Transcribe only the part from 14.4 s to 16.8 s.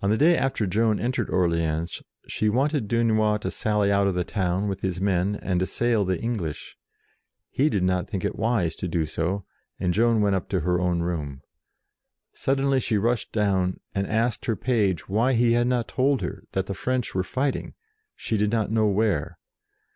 her page why he had not told her that the